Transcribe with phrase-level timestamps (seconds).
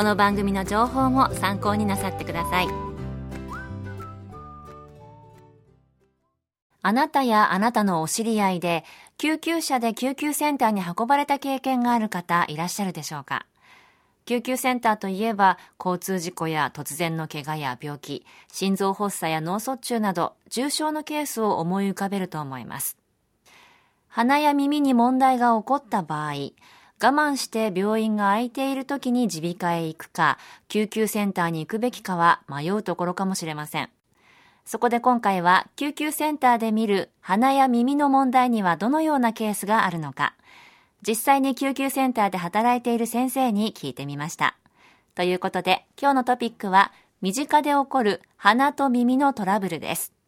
[0.00, 2.68] この番組の情報も参考になさってください。
[6.80, 8.86] あなたやあなたのお知り合いで
[9.18, 13.44] 救急車で救急センターに運ばれた経験がある方いらっしゃるでしょうか？
[14.24, 22.96] 救急センターといえば交通事故や突然の怪我や病気心臓発作や脳卒中など重症のケースを思い浮かべると思います。
[24.08, 26.32] 鼻や耳に問題が起こった場合
[27.02, 30.36] 我慢して病院が空いている時に耳鼻科へ行くか、
[30.68, 33.88] 救急センターに行くべきかは迷うところかもしれません。
[34.66, 40.34] そこで今回は救急センターで見る鼻や耳の問題にはどのようなケースがあるのか、
[41.00, 44.56] 実際に救急センターで働いている先生に聞いてみました。
[45.14, 46.92] ということで今日のトピックは
[47.22, 50.19] 身近で起こる鼻と耳のトラブルです。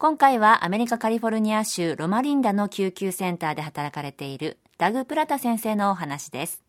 [0.00, 6.62] 今回はアメリカカリフォルニア州ロマリンダの救急センターで働かれているダグ・プラタ先生のお話です。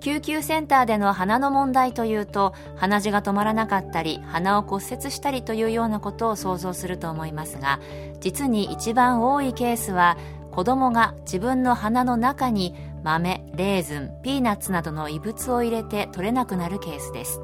[0.00, 7.80] 救急センターでの鼻の問題というと鼻血が止まらなかったり鼻を骨折したりというようなことを想像すると思いますが
[8.20, 10.16] 実に一番多いケースは
[10.52, 17.40] 子供が自分の鼻の中に豆レーズンピーナッツなどの異物を入れて取れなくなるケースです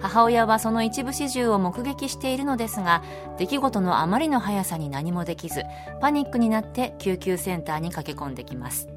[0.00, 3.02] 母親はその一部始終を目撃しているのですが
[3.38, 5.62] 出来事のあまりの速さに何もできず
[6.00, 8.88] パニックになって救急センターに駆け込んできます。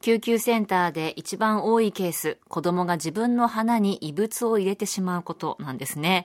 [0.00, 6.24] 救急センターで一番多いケース子供が自分の鼻に異物を入れてしまうことなんですね。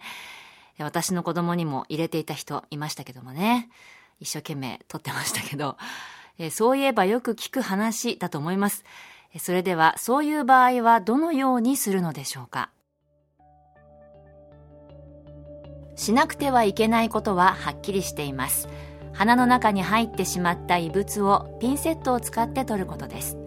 [0.80, 3.70] 私の子供にも入れていた人いましたけどもね。
[4.20, 5.78] 一生懸命撮ってましたけど。
[6.52, 8.84] そういえばよく聞く話だと思います。
[9.40, 12.70] それではそういう場合はどのようにするのでしょうか？
[15.96, 18.68] しなくてはいけないことははっきりしています。
[19.14, 23.38] 鼻の中に入ってしまった異物をピンセットを使って取ることです。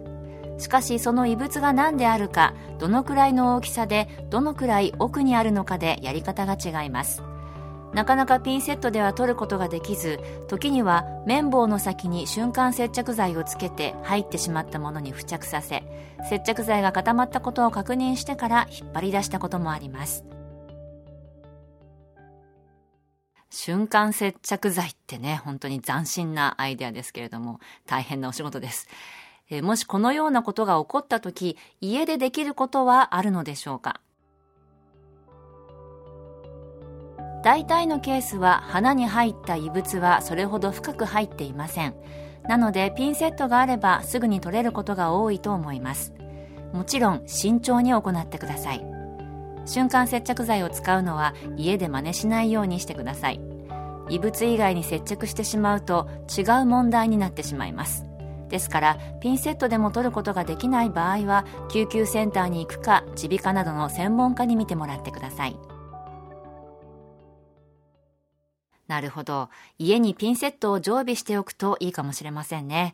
[0.57, 7.21] しかしその異物が何であるかどのくらいの大きさでどのくらい奥にあるのかでやり方が違います。
[7.93, 15.83] なかなかピンセットでは取ることができず時には綿棒の先に瞬間接着剤をつけて入ってしまったものに付着させ
[16.29, 20.25] 接着剤が固まったことを確認してから引っ張り出したこともあります。
[23.49, 28.87] 瞬間接着剤ってね本当に斬新なアイデアですけれども大変なお仕事です。
[29.49, 34.01] えもしこのようなことが起こった時家でできることはあるのでしょうか？
[37.47, 41.95] 大体のケースは鼻に入った異物はそれほど深く入っていません。
[42.45, 46.13] なのでピンセットがあればすぐに取れることが多いと思います。
[46.73, 48.85] もちろん慎重に行ってください。
[49.65, 53.39] 瞬間接着剤を使うのは家で真似しないようにしてください。
[54.09, 58.03] 異物以外に接着してしまうと違う問題になってしまいます。
[58.49, 65.57] ですからピンセットでも取ることができない場合は救急センターに行くか耳鼻科などの専門家に見てもらってください。
[68.87, 69.49] なるほど。
[69.77, 72.93] 家にピンセットを常備しておくといいかもしれませんね。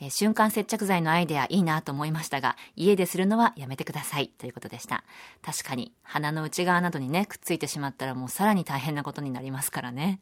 [0.00, 5.02] え瞬間接着剤のアイデアいいなと思いましたが、家でするのはやめてくださいということでした。
[5.42, 10.20] 確かに、鼻の内側などにね、くっついてしまったらもうさらに大変なことになりますからね。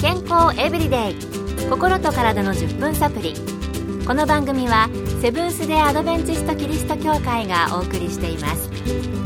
[0.00, 1.14] 健康エブリデイ
[1.68, 3.34] 心と体の10分サプリ
[4.06, 4.88] この番組は
[5.20, 9.19] セブンス・デ・アドベンチスト・キリスト教会がお送りしています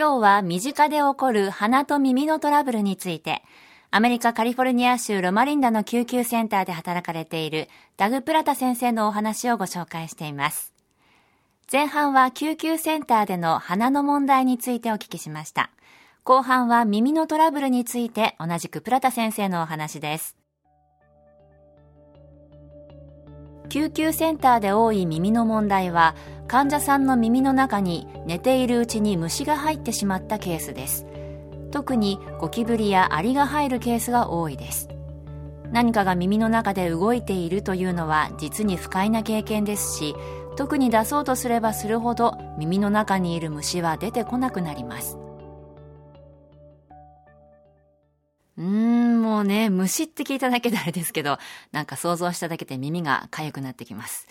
[0.00, 3.42] 今日は身近で起こる鼻と耳のトラブルについて、
[3.90, 7.68] アメリカカリフォルニア州ロマリンダの救急センターで働かれている
[7.98, 10.72] ダグ・プラタ先生のお話をご紹介しています。
[11.70, 15.68] 前半は救急センターでの鼻の問題についてお聞きしました。
[16.24, 20.34] 後半は耳のトラブルについて同じくプラタ先生のお話です。
[23.68, 26.16] 救急センターで多い耳の問題は
[26.50, 31.06] 患者さんの耳の中に寝ているうちに虫が入ってしまったケースです。
[31.70, 34.88] 特にゴキブリやアリが入るケースが多いです。
[35.70, 40.16] 何かが耳の中で動いているというのは実に不快な経験ですし
[40.56, 45.18] 特に出そうとすればするほど耳の中にいる虫は出てこなくなります。
[48.58, 51.38] うーん、もうね、虫って聞いただけであれですけど、
[51.70, 54.26] なんか想像しただけで耳が痒くなってきます。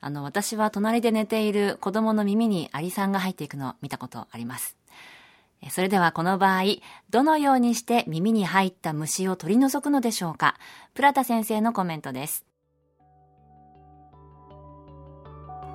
[0.00, 4.76] あの、私は隣で寝ている子供の耳にアリさんが入っていくのを見たことあります。
[5.68, 6.62] それではこの場合、
[7.10, 10.56] どのようにして耳に入った虫を取り除くのでしょうか？
[10.94, 12.46] プラタ先生のコメントです。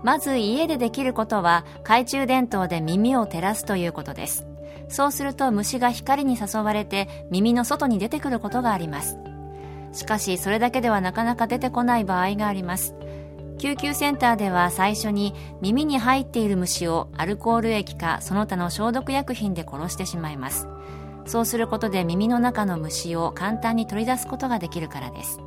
[0.03, 4.47] まず家でできることは懐中電灯で耳を照らすということです。
[4.87, 9.19] そうすると虫が光に誘われて耳の外に出てくることがあります。
[9.93, 12.95] しかしそれだけではなかなか出てこない場合があります。
[13.57, 20.67] 救急センターでは最初に耳に入っている虫をアルコール液かその他の消毒薬品で殺してしまいます。
[21.25, 25.39] そうすることで耳の中の虫を簡単に取り出すことができるからです。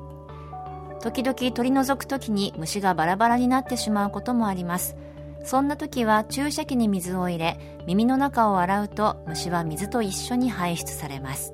[1.01, 4.97] 時々取り除く時に虫がバラバラになってしまうこともあります。
[5.45, 11.53] そんな時は注射器に水を入れ耳の中を洗うと虫は水と一緒に排出されます。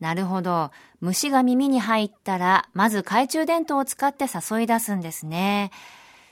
[0.00, 0.70] なるほど。
[1.00, 5.70] 虫が耳に入ったら、まず懐中電灯を使って誘い出すんですね。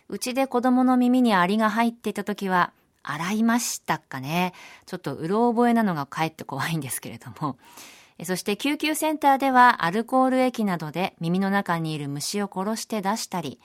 [0.08, 2.72] うちで子供の耳にアリが入っていた時は、
[3.02, 4.54] 洗いましたかね。
[4.86, 7.56] ちょっとうろ覚えなのがかえって怖いんですけれども。
[8.22, 13.60] そして救急センターではアルコール液などで耳の中にいる虫を殺して出したり、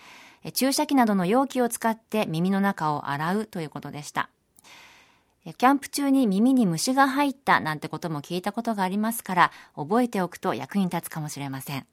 [0.54, 4.30] 注射器などの容器を使って耳の中を洗うということでした。
[5.45, 11.86] キャンプ中に耳に虫が入ったなんてことも聞いたことがありますから覚えておくと役に立つかもしれません。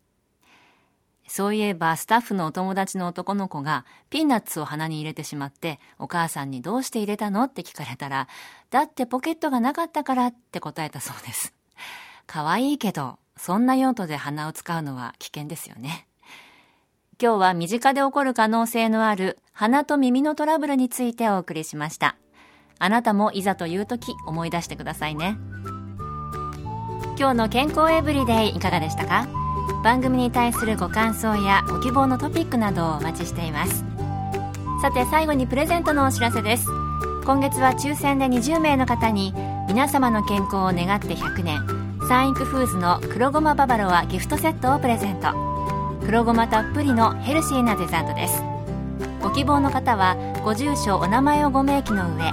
[1.29, 8.29] そういえばスタッフのお友達の男の子がピーナッツを鼻に入れてしまってお母さんにどうして入れたのって聞かれたら
[8.71, 11.53] だってポケットがなかったからって答えたそうです。
[12.27, 16.07] 可愛いけどそんな用途で鼻を使うのは危険ですよね。
[17.21, 22.17] 今日は身近で起こる可能性のある鼻と耳のトラブルについてお送りしました。
[22.79, 25.39] あなたもいざという時思い出してくださいね。
[27.19, 29.27] 今日の健康エブリデイいかがでしたか？
[29.83, 33.85] 番組に対するご感想やご希望のトピックなどをお待ちしています。
[34.83, 36.67] さて最後にプレゼントのお知らせです。
[37.25, 39.33] 今月は抽選で20名の方に
[39.69, 45.35] 皆様の健康を願って100年サンイクフーズの黒ごまババロアギフトセットをプレゼント。
[46.05, 48.43] 黒ごまたっぷりのヘルシーなデザートです。
[49.23, 52.33] ご希望の方はご住所お名前をご明記の上